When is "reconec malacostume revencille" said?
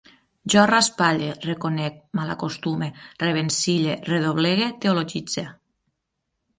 1.49-4.01